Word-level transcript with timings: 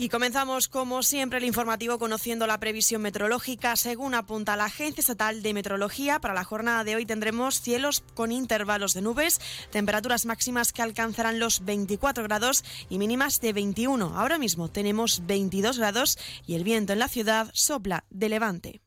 Y 0.00 0.08
comenzamos, 0.08 0.68
como 0.68 1.02
siempre, 1.02 1.40
el 1.40 1.44
informativo 1.44 1.98
conociendo 1.98 2.46
la 2.46 2.58
previsión 2.58 3.02
meteorológica. 3.02 3.76
Según 3.76 4.14
apunta 4.14 4.56
la 4.56 4.64
Agencia 4.64 5.02
Estatal 5.02 5.42
de 5.42 5.52
Meteorología, 5.52 6.20
para 6.20 6.32
la 6.32 6.42
jornada 6.42 6.84
de 6.84 6.96
hoy 6.96 7.04
tendremos 7.04 7.60
cielos 7.60 8.02
con 8.14 8.32
intervalos 8.32 8.94
de 8.94 9.02
nubes, 9.02 9.42
temperaturas 9.70 10.24
máximas 10.24 10.72
que 10.72 10.80
alcanzarán 10.80 11.38
los 11.38 11.66
24 11.66 12.24
grados 12.24 12.64
y 12.88 12.96
mínimas 12.96 13.42
de 13.42 13.52
21. 13.52 14.18
Ahora 14.18 14.38
mismo 14.38 14.70
tenemos 14.70 15.26
22 15.26 15.76
grados 15.76 16.16
y 16.46 16.54
el 16.54 16.64
viento 16.64 16.94
en 16.94 16.98
la 16.98 17.08
ciudad 17.08 17.50
sopla 17.52 18.04
de 18.08 18.30
levante. 18.30 18.80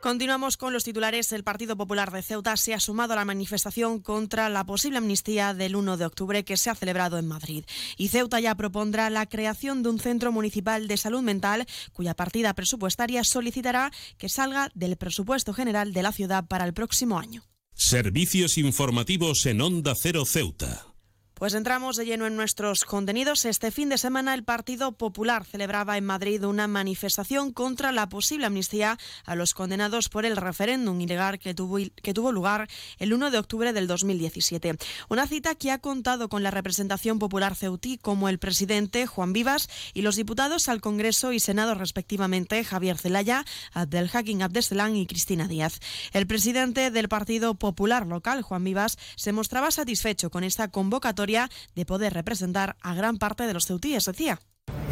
Continuamos 0.00 0.56
con 0.56 0.72
los 0.72 0.84
titulares. 0.84 1.32
El 1.32 1.42
Partido 1.42 1.76
Popular 1.76 2.12
de 2.12 2.22
Ceuta 2.22 2.56
se 2.56 2.74
ha 2.74 2.80
sumado 2.80 3.14
a 3.14 3.16
la 3.16 3.24
manifestación 3.24 4.00
contra 4.00 4.48
la 4.48 4.64
posible 4.64 4.98
amnistía 4.98 5.54
del 5.54 5.74
1 5.74 5.96
de 5.96 6.04
octubre 6.04 6.44
que 6.44 6.56
se 6.56 6.70
ha 6.70 6.74
celebrado 6.74 7.18
en 7.18 7.26
Madrid. 7.26 7.64
Y 7.96 8.08
Ceuta 8.08 8.38
ya 8.38 8.54
propondrá 8.54 9.10
la 9.10 9.26
creación 9.26 9.82
de 9.82 9.88
un 9.88 9.98
centro 9.98 10.30
municipal 10.32 10.86
de 10.86 10.96
salud 10.96 11.22
mental 11.22 11.66
cuya 11.92 12.14
partida 12.14 12.54
presupuestaria 12.54 13.24
solicitará 13.24 13.90
que 14.18 14.28
salga 14.28 14.70
del 14.74 14.96
presupuesto 14.96 15.52
general 15.52 15.92
de 15.92 16.02
la 16.02 16.12
ciudad 16.12 16.46
para 16.46 16.64
el 16.66 16.74
próximo 16.74 17.18
año. 17.18 17.42
Servicios 17.74 18.58
informativos 18.58 19.44
en 19.46 19.60
Onda 19.60 19.94
Cero 19.94 20.24
Ceuta. 20.24 20.95
Pues 21.38 21.52
entramos 21.52 21.96
de 21.96 22.06
lleno 22.06 22.26
en 22.26 22.34
nuestros 22.34 22.86
contenidos. 22.86 23.44
Este 23.44 23.70
fin 23.70 23.90
de 23.90 23.98
semana 23.98 24.32
el 24.32 24.42
Partido 24.42 24.92
Popular 24.92 25.44
celebraba 25.44 25.98
en 25.98 26.06
Madrid 26.06 26.42
una 26.46 26.66
manifestación 26.66 27.52
contra 27.52 27.92
la 27.92 28.08
posible 28.08 28.46
amnistía 28.46 28.96
a 29.26 29.34
los 29.34 29.52
condenados 29.52 30.08
por 30.08 30.24
el 30.24 30.38
referéndum 30.38 30.98
ilegal 30.98 31.38
que 31.38 31.52
tuvo, 31.52 31.76
que 32.02 32.14
tuvo 32.14 32.32
lugar 32.32 32.68
el 32.98 33.12
1 33.12 33.30
de 33.30 33.36
octubre 33.36 33.74
del 33.74 33.86
2017. 33.86 34.78
Una 35.10 35.26
cita 35.26 35.54
que 35.54 35.70
ha 35.70 35.78
contado 35.78 36.30
con 36.30 36.42
la 36.42 36.50
representación 36.50 37.18
popular 37.18 37.54
ceutí 37.54 37.98
como 37.98 38.30
el 38.30 38.38
presidente 38.38 39.06
Juan 39.06 39.34
Vivas 39.34 39.68
y 39.92 40.00
los 40.00 40.16
diputados 40.16 40.70
al 40.70 40.80
Congreso 40.80 41.32
y 41.32 41.40
Senado 41.40 41.74
respectivamente 41.74 42.64
Javier 42.64 42.96
Zelaya, 42.96 43.44
Abdelhakim 43.74 44.40
Abdesselán 44.40 44.96
y 44.96 45.06
Cristina 45.06 45.46
Díaz. 45.46 45.80
El 46.14 46.26
presidente 46.26 46.90
del 46.90 47.10
Partido 47.10 47.56
Popular 47.56 48.06
local, 48.06 48.40
Juan 48.40 48.64
Vivas, 48.64 48.96
se 49.16 49.32
mostraba 49.32 49.70
satisfecho 49.70 50.30
con 50.30 50.42
esta 50.42 50.68
convocatoria 50.68 51.25
de 51.74 51.84
poder 51.84 52.14
representar 52.14 52.76
a 52.80 52.94
gran 52.94 53.18
parte 53.18 53.46
de 53.46 53.52
los 53.52 53.66
ceutíes, 53.66 54.04
decía. 54.04 54.38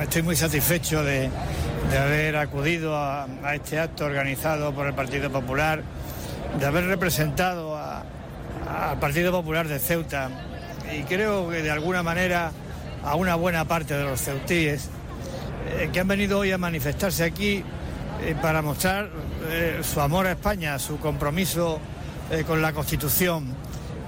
Estoy 0.01 0.23
muy 0.23 0.35
satisfecho 0.35 1.05
de, 1.05 1.31
haber 1.97 2.37
acudido 2.37 2.97
a, 2.97 3.29
este 3.55 3.79
acto 3.79 4.05
organizado 4.05 4.75
por 4.75 4.89
el 4.89 4.95
Partido 4.95 5.31
Popular, 5.31 5.85
de 6.59 6.67
haber 6.67 6.87
representado 6.87 7.77
al 7.77 8.99
Partido 8.99 9.31
Popular 9.31 9.69
de 9.69 9.79
Ceuta 9.79 10.31
y 10.93 11.05
creo 11.05 11.49
que 11.49 11.63
de 11.63 11.71
alguna 11.71 12.03
manera 12.03 12.51
a 13.05 13.15
una 13.15 13.37
buena 13.37 13.65
parte 13.67 13.95
de 13.95 14.03
los 14.03 14.21
ceutíes 14.21 14.89
eh, 15.69 15.91
que 15.93 16.01
han 16.01 16.09
venido 16.09 16.41
hoy 16.41 16.51
a 16.51 16.59
manifestarse 16.59 17.23
aquí 17.23 17.63
eh, 18.23 18.35
para 18.43 18.61
mostrar 18.61 19.11
eh, 19.51 19.81
su 19.83 20.01
amor 20.01 20.27
a 20.27 20.33
España, 20.33 20.79
su 20.79 20.98
compromiso 20.98 21.79
con 22.47 22.63
la 22.63 22.73
Constitución 22.73 23.55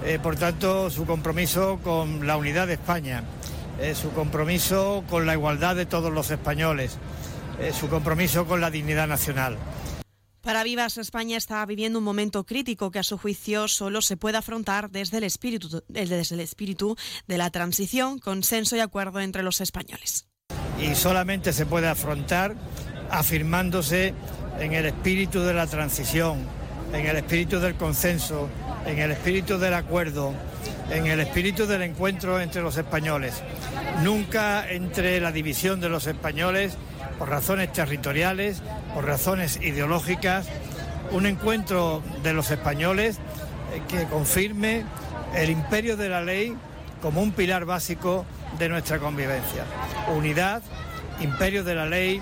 eh, 0.03 0.19
por 0.21 0.35
tanto, 0.35 0.89
su 0.89 1.05
compromiso 1.05 1.79
con 1.83 2.27
la 2.27 2.37
unidad 2.37 2.67
de 2.67 2.73
España, 2.73 3.23
eh, 3.79 3.95
su 3.95 4.11
compromiso 4.11 5.03
con 5.09 5.25
la 5.25 5.33
igualdad 5.33 5.75
de 5.75 5.85
todos 5.85 6.11
los 6.11 6.31
españoles, 6.31 6.97
eh, 7.59 7.73
su 7.73 7.89
compromiso 7.89 8.45
con 8.45 8.61
la 8.61 8.71
dignidad 8.71 9.07
nacional. 9.07 9.57
Para 10.41 10.63
Vivas, 10.63 10.97
España 10.97 11.35
está 11.35 11.65
viviendo 11.65 11.99
un 11.99 12.05
momento 12.05 12.45
crítico 12.45 12.89
que 12.89 12.99
a 12.99 13.03
su 13.03 13.17
juicio 13.17 13.67
solo 13.67 14.01
se 14.01 14.15
puede 14.15 14.37
afrontar 14.37 14.89
desde 14.89 15.17
el 15.17 15.25
espíritu, 15.25 15.83
desde 15.89 16.21
el 16.33 16.39
espíritu 16.39 16.95
de 17.27 17.37
la 17.37 17.49
transición, 17.49 18.19
consenso 18.19 18.77
y 18.77 18.79
acuerdo 18.79 19.19
entre 19.19 19.43
los 19.43 19.59
españoles. 19.59 20.27
Y 20.79 20.95
solamente 20.95 21.51
se 21.51 21.65
puede 21.65 21.89
afrontar 21.89 22.55
afirmándose 23.09 24.13
en 24.59 24.73
el 24.73 24.85
espíritu 24.85 25.41
de 25.41 25.53
la 25.53 25.67
transición, 25.67 26.45
en 26.93 27.05
el 27.05 27.17
espíritu 27.17 27.59
del 27.59 27.75
consenso, 27.75 28.49
en 28.85 28.99
el 28.99 29.11
espíritu 29.11 29.57
del 29.57 29.73
acuerdo, 29.73 30.33
en 30.91 31.07
el 31.07 31.19
espíritu 31.19 31.65
del 31.65 31.81
encuentro 31.81 32.39
entre 32.39 32.61
los 32.61 32.77
españoles. 32.77 33.43
Nunca 34.03 34.69
entre 34.69 35.19
la 35.19 35.31
división 35.31 35.79
de 35.79 35.89
los 35.89 36.07
españoles 36.07 36.77
por 37.19 37.29
razones 37.29 37.71
territoriales, 37.73 38.61
por 38.93 39.05
razones 39.05 39.59
ideológicas, 39.61 40.47
un 41.11 41.25
encuentro 41.25 42.03
de 42.23 42.33
los 42.33 42.51
españoles 42.51 43.17
eh, 43.73 43.81
que 43.87 44.05
confirme 44.05 44.83
el 45.35 45.49
imperio 45.49 45.97
de 45.97 46.09
la 46.09 46.21
ley 46.21 46.55
como 47.01 47.21
un 47.21 47.31
pilar 47.31 47.65
básico 47.65 48.25
de 48.57 48.69
nuestra 48.69 48.99
convivencia. 48.99 49.65
Unidad, 50.15 50.61
imperio 51.19 51.63
de 51.63 51.75
la 51.75 51.85
ley, 51.85 52.21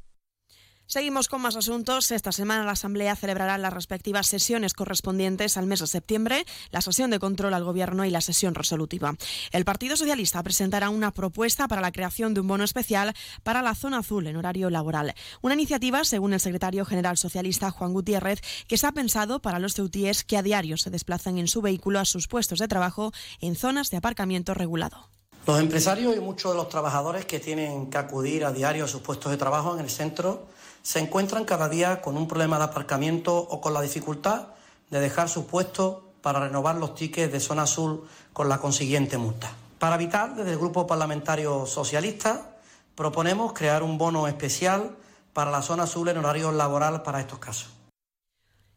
Seguimos 0.91 1.29
con 1.29 1.39
más 1.39 1.55
asuntos. 1.55 2.11
Esta 2.11 2.33
semana 2.33 2.65
la 2.65 2.73
Asamblea 2.73 3.15
celebrará 3.15 3.57
las 3.57 3.71
respectivas 3.71 4.27
sesiones 4.27 4.73
correspondientes 4.73 5.55
al 5.55 5.65
mes 5.65 5.79
de 5.79 5.87
septiembre, 5.87 6.43
la 6.69 6.81
sesión 6.81 7.09
de 7.11 7.17
control 7.17 7.53
al 7.53 7.63
Gobierno 7.63 8.03
y 8.03 8.09
la 8.09 8.19
sesión 8.19 8.55
resolutiva. 8.55 9.15
El 9.53 9.63
Partido 9.63 9.95
Socialista 9.95 10.43
presentará 10.43 10.89
una 10.89 11.11
propuesta 11.11 11.69
para 11.69 11.81
la 11.81 11.93
creación 11.93 12.33
de 12.33 12.41
un 12.41 12.49
bono 12.49 12.65
especial 12.65 13.13
para 13.41 13.61
la 13.61 13.73
zona 13.73 13.99
azul 13.99 14.27
en 14.27 14.35
horario 14.35 14.69
laboral. 14.69 15.13
Una 15.41 15.53
iniciativa, 15.53 16.03
según 16.03 16.33
el 16.33 16.41
secretario 16.41 16.83
general 16.83 17.15
socialista 17.15 17.71
Juan 17.71 17.93
Gutiérrez, 17.93 18.41
que 18.67 18.75
se 18.75 18.85
ha 18.85 18.91
pensado 18.91 19.41
para 19.41 19.59
los 19.59 19.75
ceutíes 19.75 20.25
que 20.25 20.35
a 20.35 20.43
diario 20.43 20.75
se 20.75 20.89
desplazan 20.89 21.37
en 21.37 21.47
su 21.47 21.61
vehículo 21.61 22.01
a 22.01 22.05
sus 22.05 22.27
puestos 22.27 22.59
de 22.59 22.67
trabajo 22.67 23.13
en 23.39 23.55
zonas 23.55 23.91
de 23.91 23.95
aparcamiento 23.95 24.53
regulado. 24.53 25.07
Los 25.47 25.57
empresarios 25.57 26.17
y 26.17 26.19
muchos 26.19 26.51
de 26.51 26.57
los 26.57 26.67
trabajadores 26.67 27.25
que 27.25 27.39
tienen 27.39 27.89
que 27.89 27.97
acudir 27.97 28.43
a 28.43 28.51
diario 28.51 28.83
a 28.83 28.87
sus 28.89 28.99
puestos 28.99 29.31
de 29.31 29.37
trabajo 29.37 29.73
en 29.73 29.79
el 29.79 29.89
centro 29.89 30.47
se 30.81 30.99
encuentran 30.99 31.45
cada 31.45 31.69
día 31.69 32.01
con 32.01 32.17
un 32.17 32.27
problema 32.27 32.57
de 32.57 32.65
aparcamiento 32.65 33.37
o 33.37 33.61
con 33.61 33.73
la 33.73 33.81
dificultad 33.81 34.47
de 34.89 34.99
dejar 34.99 35.29
su 35.29 35.45
puesto 35.45 36.11
para 36.21 36.39
renovar 36.39 36.75
los 36.75 36.95
tickets 36.95 37.31
de 37.31 37.39
zona 37.39 37.63
azul 37.63 38.07
con 38.33 38.49
la 38.49 38.59
consiguiente 38.59 39.17
multa. 39.17 39.51
Para 39.79 39.95
evitar, 39.95 40.35
desde 40.35 40.51
el 40.51 40.59
Grupo 40.59 40.85
Parlamentario 40.85 41.65
Socialista, 41.65 42.55
proponemos 42.95 43.53
crear 43.53 43.83
un 43.83 43.97
bono 43.97 44.27
especial 44.27 44.95
para 45.33 45.49
la 45.49 45.61
zona 45.61 45.83
azul 45.83 46.09
en 46.09 46.17
horario 46.17 46.51
laboral 46.51 47.01
para 47.03 47.19
estos 47.19 47.39
casos. 47.39 47.80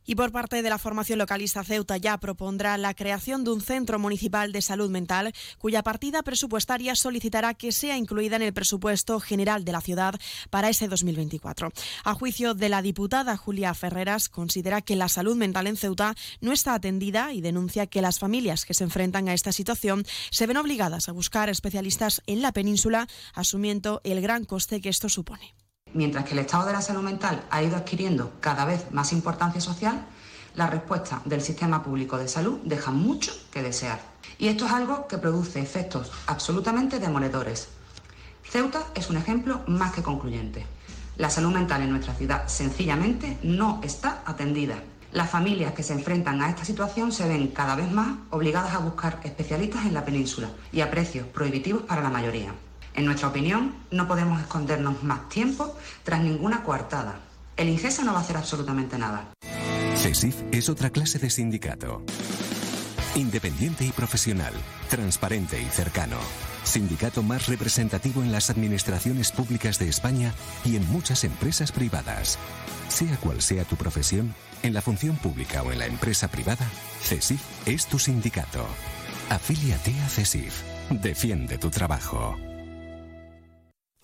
Y 0.06 0.14
por 0.14 0.32
parte 0.32 0.62
de 0.62 0.70
la 0.70 0.78
formación 0.78 1.18
localista 1.18 1.64
Ceuta 1.64 1.96
ya 1.96 2.18
propondrá 2.18 2.76
la 2.78 2.94
creación 2.94 3.44
de 3.44 3.52
un 3.52 3.60
centro 3.60 3.98
municipal 3.98 4.52
de 4.52 4.62
salud 4.62 4.90
mental 4.90 5.32
cuya 5.58 5.82
partida 5.82 6.22
presupuestaria 6.22 6.94
solicitará 6.94 7.54
que 7.54 7.72
sea 7.72 7.96
incluida 7.96 8.36
en 8.36 8.42
el 8.42 8.52
presupuesto 8.52 9.18
general 9.20 9.64
de 9.64 9.72
la 9.72 9.80
ciudad 9.80 10.14
para 10.50 10.68
ese 10.68 10.88
2024. 10.88 11.72
A 12.04 12.14
juicio 12.14 12.54
de 12.54 12.68
la 12.68 12.82
diputada 12.82 13.36
Julia 13.36 13.74
Ferreras, 13.74 14.28
considera 14.28 14.82
que 14.82 14.96
la 14.96 15.08
salud 15.08 15.36
mental 15.36 15.66
en 15.66 15.76
Ceuta 15.76 16.14
no 16.40 16.52
está 16.52 16.74
atendida 16.74 17.32
y 17.32 17.40
denuncia 17.40 17.86
que 17.86 18.02
las 18.02 18.18
familias 18.18 18.64
que 18.64 18.74
se 18.74 18.84
enfrentan 18.84 19.28
a 19.28 19.34
esta 19.34 19.52
situación 19.52 20.04
se 20.30 20.46
ven 20.46 20.56
obligadas 20.56 21.08
a 21.08 21.12
buscar 21.12 21.48
especialistas 21.48 22.22
en 22.26 22.42
la 22.42 22.52
península, 22.52 23.08
asumiendo 23.32 24.00
el 24.04 24.20
gran 24.20 24.44
coste 24.44 24.80
que 24.80 24.88
esto 24.88 25.08
supone. 25.08 25.63
Mientras 25.94 26.24
que 26.24 26.32
el 26.32 26.40
estado 26.40 26.66
de 26.66 26.72
la 26.72 26.82
salud 26.82 27.02
mental 27.02 27.44
ha 27.50 27.62
ido 27.62 27.76
adquiriendo 27.76 28.32
cada 28.40 28.64
vez 28.64 28.90
más 28.90 29.12
importancia 29.12 29.60
social, 29.60 30.04
la 30.56 30.66
respuesta 30.66 31.22
del 31.24 31.40
sistema 31.40 31.84
público 31.84 32.18
de 32.18 32.26
salud 32.26 32.58
deja 32.64 32.90
mucho 32.90 33.32
que 33.52 33.62
desear. 33.62 34.00
Y 34.38 34.48
esto 34.48 34.66
es 34.66 34.72
algo 34.72 35.06
que 35.06 35.18
produce 35.18 35.60
efectos 35.60 36.10
absolutamente 36.26 36.98
demoledores. 36.98 37.68
Ceuta 38.42 38.84
es 38.96 39.08
un 39.08 39.16
ejemplo 39.16 39.62
más 39.68 39.92
que 39.92 40.02
concluyente. 40.02 40.66
La 41.16 41.30
salud 41.30 41.52
mental 41.52 41.82
en 41.82 41.90
nuestra 41.90 42.14
ciudad 42.14 42.48
sencillamente 42.48 43.38
no 43.44 43.80
está 43.84 44.22
atendida. 44.26 44.82
Las 45.12 45.30
familias 45.30 45.74
que 45.74 45.84
se 45.84 45.92
enfrentan 45.92 46.42
a 46.42 46.50
esta 46.50 46.64
situación 46.64 47.12
se 47.12 47.28
ven 47.28 47.48
cada 47.48 47.76
vez 47.76 47.88
más 47.90 48.18
obligadas 48.30 48.74
a 48.74 48.78
buscar 48.78 49.20
especialistas 49.22 49.86
en 49.86 49.94
la 49.94 50.04
península 50.04 50.50
y 50.72 50.80
a 50.80 50.90
precios 50.90 51.28
prohibitivos 51.28 51.82
para 51.82 52.02
la 52.02 52.10
mayoría. 52.10 52.52
En 52.94 53.06
nuestra 53.06 53.28
opinión, 53.28 53.74
no 53.90 54.06
podemos 54.06 54.40
escondernos 54.40 55.02
más 55.02 55.28
tiempo 55.28 55.76
tras 56.04 56.20
ninguna 56.22 56.62
coartada. 56.62 57.16
El 57.56 57.68
Ingesa 57.68 58.04
no 58.04 58.12
va 58.12 58.20
a 58.20 58.22
hacer 58.22 58.36
absolutamente 58.36 58.98
nada. 58.98 59.32
CESIF 59.96 60.36
es 60.52 60.68
otra 60.68 60.90
clase 60.90 61.18
de 61.18 61.30
sindicato. 61.30 62.02
Independiente 63.16 63.84
y 63.84 63.90
profesional, 63.90 64.52
transparente 64.90 65.60
y 65.60 65.66
cercano. 65.66 66.16
Sindicato 66.64 67.22
más 67.22 67.46
representativo 67.48 68.22
en 68.22 68.32
las 68.32 68.50
administraciones 68.50 69.30
públicas 69.32 69.78
de 69.78 69.88
España 69.88 70.32
y 70.64 70.76
en 70.76 70.88
muchas 70.90 71.24
empresas 71.24 71.72
privadas. 71.72 72.38
Sea 72.88 73.16
cual 73.16 73.40
sea 73.40 73.64
tu 73.64 73.76
profesión, 73.76 74.34
en 74.62 74.72
la 74.72 74.82
función 74.82 75.16
pública 75.16 75.62
o 75.62 75.72
en 75.72 75.78
la 75.78 75.86
empresa 75.86 76.28
privada, 76.28 76.66
CESIF 77.02 77.42
es 77.66 77.86
tu 77.86 77.98
sindicato. 77.98 78.66
Afíliate 79.30 79.94
a 80.00 80.08
CESIF. 80.08 80.62
Defiende 80.90 81.58
tu 81.58 81.70
trabajo. 81.70 82.36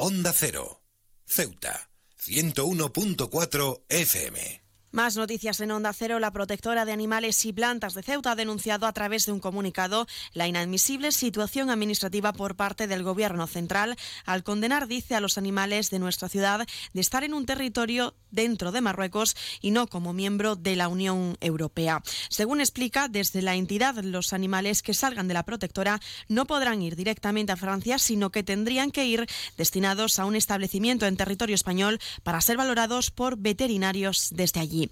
Onda 0.02 0.32
Cero. 0.32 0.80
Ceuta. 1.26 1.90
101.4 2.18 3.82
FM. 3.90 4.62
Más 4.92 5.16
noticias 5.16 5.60
en 5.60 5.70
Onda 5.72 5.92
Cero. 5.92 6.18
La 6.18 6.32
protectora 6.32 6.86
de 6.86 6.92
animales 6.92 7.44
y 7.44 7.52
plantas 7.52 7.92
de 7.92 8.02
Ceuta 8.02 8.32
ha 8.32 8.34
denunciado 8.34 8.86
a 8.86 8.94
través 8.94 9.26
de 9.26 9.32
un 9.32 9.40
comunicado 9.40 10.06
la 10.32 10.48
inadmisible 10.48 11.12
situación 11.12 11.68
administrativa 11.68 12.32
por 12.32 12.56
parte 12.56 12.86
del 12.86 13.02
Gobierno 13.02 13.46
central 13.46 13.94
al 14.24 14.42
condenar, 14.42 14.88
dice, 14.88 15.16
a 15.16 15.20
los 15.20 15.36
animales 15.36 15.90
de 15.90 15.98
nuestra 15.98 16.30
ciudad 16.30 16.66
de 16.94 17.00
estar 17.02 17.22
en 17.22 17.34
un 17.34 17.44
territorio 17.44 18.14
dentro 18.30 18.72
de 18.72 18.80
Marruecos 18.80 19.36
y 19.60 19.70
no 19.70 19.86
como 19.86 20.12
miembro 20.12 20.56
de 20.56 20.76
la 20.76 20.88
Unión 20.88 21.36
Europea. 21.40 22.02
Según 22.28 22.60
explica, 22.60 23.08
desde 23.08 23.42
la 23.42 23.54
entidad, 23.54 23.96
los 24.02 24.32
animales 24.32 24.82
que 24.82 24.94
salgan 24.94 25.28
de 25.28 25.34
la 25.34 25.44
protectora 25.44 26.00
no 26.28 26.46
podrán 26.46 26.82
ir 26.82 26.96
directamente 26.96 27.52
a 27.52 27.56
Francia, 27.56 27.98
sino 27.98 28.30
que 28.30 28.42
tendrían 28.42 28.90
que 28.90 29.06
ir 29.06 29.26
destinados 29.56 30.18
a 30.18 30.24
un 30.24 30.36
establecimiento 30.36 31.06
en 31.06 31.16
territorio 31.16 31.54
español 31.54 31.98
para 32.22 32.40
ser 32.40 32.56
valorados 32.56 33.10
por 33.10 33.36
veterinarios 33.36 34.28
desde 34.32 34.60
allí. 34.60 34.88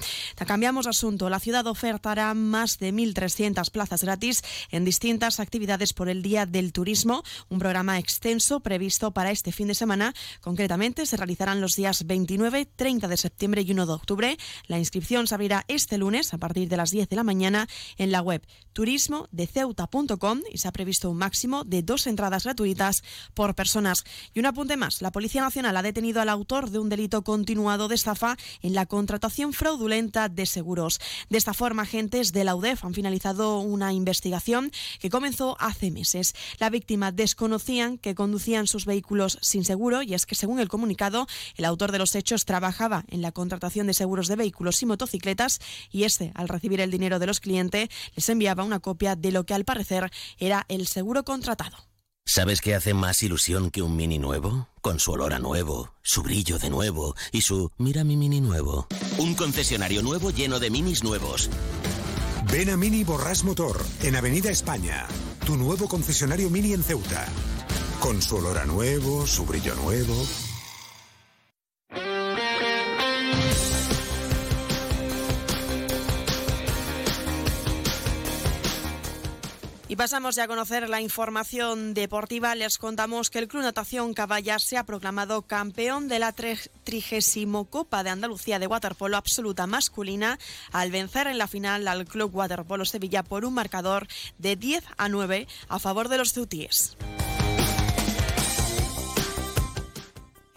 Cambiamos 0.46 0.86
asunto. 0.86 1.28
La 1.28 1.40
ciudad 1.40 1.66
ofertará 1.66 2.32
más 2.34 2.78
de 2.78 2.92
1.300 2.92 3.70
plazas 3.70 4.02
gratis 4.02 4.42
en 4.70 4.84
distintas 4.84 5.40
actividades 5.40 5.92
por 5.92 6.08
el 6.08 6.22
Día 6.22 6.46
del 6.46 6.72
Turismo, 6.72 7.22
un 7.48 7.58
programa 7.58 7.98
extenso 7.98 8.60
previsto 8.60 9.10
para 9.12 9.30
este 9.30 9.52
fin 9.52 9.68
de 9.68 9.74
semana. 9.74 10.14
Concretamente, 10.40 11.06
se 11.06 11.16
realizarán 11.16 11.60
los 11.60 11.76
días 11.76 12.06
29, 12.06 12.66
30 12.74 13.08
de 13.08 13.16
septiembre 13.16 13.27
y 13.38 13.72
1 13.72 13.86
de 13.86 13.92
octubre. 13.92 14.38
La 14.66 14.78
inscripción 14.78 15.26
se 15.26 15.34
abrirá 15.34 15.64
este 15.68 15.98
lunes 15.98 16.34
a 16.34 16.38
partir 16.38 16.68
de 16.68 16.76
las 16.76 16.90
10 16.90 17.08
de 17.08 17.16
la 17.16 17.24
mañana 17.24 17.68
en 17.96 18.12
la 18.12 18.22
web 18.22 18.42
turismodeceuta.com 18.72 20.42
y 20.52 20.58
se 20.58 20.68
ha 20.68 20.72
previsto 20.72 21.10
un 21.10 21.16
máximo 21.18 21.64
de 21.64 21.82
dos 21.82 22.06
entradas 22.06 22.44
gratuitas 22.44 23.02
por 23.34 23.54
personas. 23.54 24.04
Y 24.34 24.40
un 24.40 24.46
apunte 24.46 24.76
más, 24.76 25.02
la 25.02 25.10
Policía 25.10 25.42
Nacional 25.42 25.76
ha 25.76 25.82
detenido 25.82 26.20
al 26.20 26.28
autor 26.28 26.70
de 26.70 26.78
un 26.78 26.88
delito 26.88 27.22
continuado 27.22 27.88
de 27.88 27.96
estafa 27.96 28.36
en 28.62 28.74
la 28.74 28.86
contratación 28.86 29.52
fraudulenta 29.52 30.28
de 30.28 30.46
seguros. 30.46 31.00
De 31.28 31.38
esta 31.38 31.54
forma, 31.54 31.82
agentes 31.82 32.32
de 32.32 32.44
la 32.44 32.54
UDEF 32.54 32.84
han 32.84 32.94
finalizado 32.94 33.60
una 33.60 33.92
investigación 33.92 34.70
que 35.00 35.10
comenzó 35.10 35.56
hace 35.58 35.90
meses. 35.90 36.34
La 36.58 36.70
víctima 36.70 37.12
desconocían 37.12 37.98
que 37.98 38.14
conducían 38.14 38.66
sus 38.66 38.86
vehículos 38.86 39.38
sin 39.40 39.64
seguro 39.64 40.02
y 40.02 40.14
es 40.14 40.26
que, 40.26 40.34
según 40.34 40.60
el 40.60 40.68
comunicado, 40.68 41.26
el 41.56 41.64
autor 41.64 41.92
de 41.92 41.98
los 41.98 42.14
hechos 42.14 42.44
trabajaba 42.44 43.04
en 43.08 43.17
la 43.22 43.32
contratación 43.32 43.86
de 43.86 43.94
seguros 43.94 44.28
de 44.28 44.36
vehículos 44.36 44.82
y 44.82 44.86
motocicletas 44.86 45.60
y 45.90 46.04
este, 46.04 46.32
al 46.34 46.48
recibir 46.48 46.80
el 46.80 46.90
dinero 46.90 47.18
de 47.18 47.26
los 47.26 47.40
clientes, 47.40 47.88
les 48.14 48.28
enviaba 48.28 48.64
una 48.64 48.80
copia 48.80 49.16
de 49.16 49.32
lo 49.32 49.44
que 49.44 49.54
al 49.54 49.64
parecer 49.64 50.10
era 50.38 50.64
el 50.68 50.86
seguro 50.86 51.24
contratado. 51.24 51.76
¿Sabes 52.30 52.60
qué 52.60 52.74
hace 52.74 52.92
más 52.92 53.22
ilusión 53.22 53.70
que 53.70 53.80
un 53.80 53.96
mini 53.96 54.18
nuevo? 54.18 54.68
Con 54.82 55.00
su 55.00 55.12
olor 55.12 55.32
a 55.32 55.38
nuevo, 55.38 55.94
su 56.02 56.22
brillo 56.22 56.58
de 56.58 56.68
nuevo 56.68 57.14
y 57.32 57.40
su 57.40 57.70
mira 57.78 58.04
mi 58.04 58.18
mini 58.18 58.42
nuevo. 58.42 58.86
Un 59.16 59.34
concesionario 59.34 60.02
nuevo 60.02 60.30
lleno 60.30 60.60
de 60.60 60.68
minis 60.68 61.02
nuevos. 61.02 61.48
Ven 62.52 62.68
a 62.68 62.76
Mini 62.76 63.02
Borras 63.02 63.44
Motor, 63.44 63.82
en 64.02 64.16
Avenida 64.16 64.50
España. 64.50 65.06
Tu 65.46 65.56
nuevo 65.56 65.88
concesionario 65.88 66.50
Mini 66.50 66.74
en 66.74 66.82
Ceuta. 66.82 67.26
Con 68.00 68.20
su 68.20 68.36
olor 68.36 68.58
a 68.58 68.66
nuevo, 68.66 69.26
su 69.26 69.46
brillo 69.46 69.74
nuevo. 69.74 70.14
Pasamos 79.98 80.36
ya 80.36 80.44
a 80.44 80.48
conocer 80.48 80.88
la 80.88 81.00
información 81.00 81.92
deportiva. 81.92 82.54
Les 82.54 82.78
contamos 82.78 83.30
que 83.30 83.40
el 83.40 83.48
Club 83.48 83.64
Natación 83.64 84.14
Caballas 84.14 84.62
se 84.62 84.76
ha 84.76 84.86
proclamado 84.86 85.42
campeón 85.42 86.06
de 86.06 86.20
la 86.20 86.32
trigésimo 86.32 87.64
Copa 87.64 88.04
de 88.04 88.10
Andalucía 88.10 88.60
de 88.60 88.68
Waterpolo 88.68 89.16
absoluta 89.16 89.66
masculina 89.66 90.38
al 90.70 90.92
vencer 90.92 91.26
en 91.26 91.36
la 91.36 91.48
final 91.48 91.88
al 91.88 92.04
Club 92.04 92.30
Waterpolo 92.32 92.84
Sevilla 92.84 93.24
por 93.24 93.44
un 93.44 93.54
marcador 93.54 94.06
de 94.38 94.54
10 94.54 94.84
a 94.98 95.08
9 95.08 95.48
a 95.68 95.78
favor 95.80 96.08
de 96.08 96.18
los 96.18 96.32
ceutíes. 96.32 96.96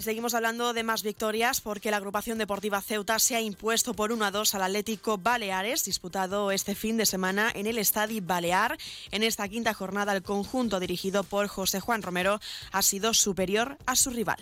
Seguimos 0.02 0.34
hablando 0.34 0.74
de 0.74 0.82
más 0.82 1.04
victorias 1.04 1.62
porque 1.62 1.92
la 1.92 1.98
agrupación 1.98 2.40
deportiva 2.40 2.82
Ceuta 2.82 3.20
se 3.20 3.36
ha 3.36 3.42
impuesto 3.42 3.94
por 3.94 4.12
1 4.12 4.26
a 4.26 4.32
2 4.32 4.56
al 4.56 4.64
Atlético 4.64 5.20
Baleares, 5.20 5.86
disputado 5.86 6.50
este 6.50 6.74
fin 6.74 6.98
de 6.98 7.06
semana 7.06 7.52
en 7.54 7.68
el 7.68 7.78
Estadio 7.78 8.20
Balear. 8.24 8.80
En 9.12 9.22
esta 9.22 9.48
quinta 9.48 9.76
jornada, 9.76 10.16
el 10.16 10.24
conjunto 10.24 10.80
dirigido 10.80 11.24
por 11.24 11.48
José 11.48 11.80
Juan 11.80 12.02
Romero 12.02 12.40
ha 12.72 12.82
sido 12.82 13.14
superior 13.14 13.78
a 13.86 13.96
su 13.96 14.10
rival. 14.10 14.40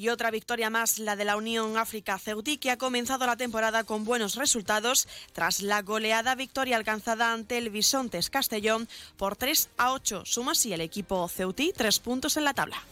Y 0.00 0.08
otra 0.08 0.30
victoria 0.30 0.70
más, 0.70 0.98
la 0.98 1.14
de 1.14 1.26
la 1.26 1.36
Unión 1.36 1.76
África 1.76 2.18
Ceutí, 2.18 2.56
que 2.56 2.70
ha 2.70 2.78
comenzado 2.78 3.26
la 3.26 3.36
temporada 3.36 3.84
con 3.84 4.06
buenos 4.06 4.36
resultados 4.36 5.06
tras 5.34 5.60
la 5.60 5.82
goleada 5.82 6.34
victoria 6.34 6.78
alcanzada 6.78 7.34
ante 7.34 7.58
el 7.58 7.68
Bisontes 7.68 8.30
Castellón 8.30 8.88
por 9.18 9.36
3 9.36 9.68
a 9.76 9.92
8. 9.92 10.22
Suma 10.24 10.52
así 10.52 10.72
el 10.72 10.80
equipo 10.80 11.28
Ceutí 11.28 11.74
tres 11.76 11.98
puntos 11.98 12.38
en 12.38 12.44
la 12.44 12.54
tabla. 12.54 12.82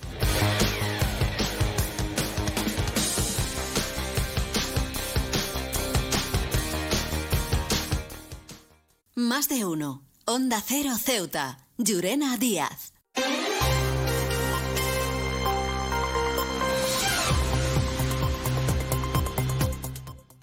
Más 9.14 9.48
de 9.48 9.64
uno. 9.64 10.02
Onda 10.26 10.62
Cero 10.62 10.90
Ceuta. 11.02 11.66
Llurena 11.78 12.36
Díaz. 12.36 12.92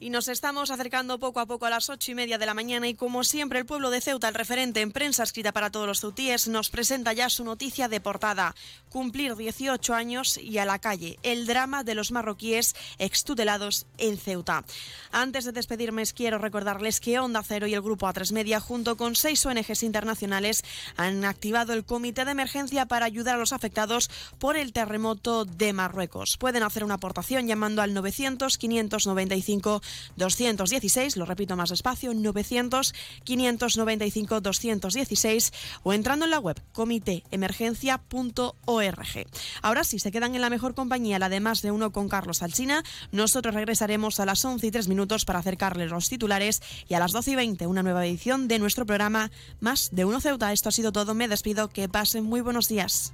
Y 0.05 0.11
nos 0.11 0.27
estamos 0.27 0.69
acercando 0.69 1.17
poco 1.17 1.39
a 1.39 1.47
poco 1.47 1.65
a 1.65 1.71
las 1.71 1.89
ocho 1.89 2.11
y 2.11 2.13
media 2.13 2.37
de 2.37 2.45
la 2.45 2.53
mañana 2.53 2.87
y 2.87 2.93
como 2.93 3.23
siempre 3.23 3.57
el 3.57 3.65
pueblo 3.65 3.89
de 3.89 4.01
Ceuta, 4.01 4.27
el 4.27 4.35
referente 4.35 4.81
en 4.81 4.91
prensa 4.91 5.23
escrita 5.23 5.51
para 5.51 5.71
todos 5.71 5.87
los 5.87 5.99
ceutíes, 5.99 6.47
nos 6.47 6.69
presenta 6.69 7.11
ya 7.13 7.27
su 7.27 7.43
noticia 7.43 7.87
de 7.87 7.99
portada. 7.99 8.53
Cumplir 8.89 9.35
18 9.35 9.95
años 9.95 10.37
y 10.37 10.59
a 10.59 10.65
la 10.65 10.77
calle. 10.77 11.17
El 11.23 11.47
drama 11.47 11.83
de 11.83 11.95
los 11.95 12.11
marroquíes 12.11 12.75
extutelados 12.99 13.87
en 13.97 14.19
Ceuta. 14.19 14.63
Antes 15.11 15.43
de 15.43 15.53
despedirme 15.53 16.03
quiero 16.13 16.37
recordarles 16.37 16.99
que 16.99 17.17
Onda 17.17 17.41
Cero 17.41 17.65
y 17.65 17.73
el 17.73 17.81
Grupo 17.81 18.05
A3 18.05 18.31
Media 18.31 18.59
junto 18.59 18.97
con 18.97 19.15
seis 19.15 19.43
ONGs 19.43 19.81
internacionales 19.81 20.63
han 20.97 21.25
activado 21.25 21.73
el 21.73 21.83
comité 21.83 22.25
de 22.25 22.31
emergencia 22.31 22.85
para 22.85 23.07
ayudar 23.07 23.35
a 23.35 23.39
los 23.39 23.53
afectados 23.53 24.11
por 24.37 24.55
el 24.55 24.71
terremoto 24.71 25.45
de 25.45 25.73
Marruecos. 25.73 26.37
Pueden 26.37 26.61
hacer 26.61 26.83
una 26.83 26.93
aportación 26.95 27.47
llamando 27.47 27.81
al 27.81 27.95
900 27.95 28.59
595 28.59 29.81
216, 30.15 31.17
lo 31.17 31.25
repito 31.25 31.55
más 31.55 31.69
despacio, 31.69 32.13
900 32.13 32.93
595 33.23 34.41
216 34.41 35.53
o 35.83 35.93
entrando 35.93 36.25
en 36.25 36.31
la 36.31 36.39
web 36.39 36.61
comitéemergencia.org. 36.73 39.27
Ahora 39.61 39.83
sí, 39.83 39.99
se 39.99 40.11
quedan 40.11 40.35
en 40.35 40.41
la 40.41 40.49
mejor 40.49 40.75
compañía, 40.75 41.19
la 41.19 41.29
de 41.29 41.39
más 41.39 41.61
de 41.61 41.71
uno 41.71 41.91
con 41.91 42.09
Carlos 42.09 42.41
Alsina. 42.41 42.83
Nosotros 43.11 43.55
regresaremos 43.55 44.19
a 44.19 44.25
las 44.25 44.43
11 44.43 44.67
y 44.67 44.71
3 44.71 44.87
minutos 44.87 45.25
para 45.25 45.39
acercarles 45.39 45.91
los 45.91 46.09
titulares 46.09 46.61
y 46.87 46.93
a 46.93 46.99
las 46.99 47.11
12 47.11 47.31
y 47.31 47.35
20 47.35 47.67
una 47.67 47.83
nueva 47.83 48.05
edición 48.05 48.47
de 48.47 48.59
nuestro 48.59 48.85
programa 48.85 49.31
Más 49.59 49.89
de 49.91 50.05
uno 50.05 50.21
Ceuta. 50.21 50.51
Esto 50.51 50.69
ha 50.69 50.71
sido 50.71 50.91
todo, 50.91 51.13
me 51.13 51.27
despido, 51.27 51.69
que 51.69 51.89
pasen 51.89 52.23
muy 52.23 52.41
buenos 52.41 52.67
días. 52.67 53.13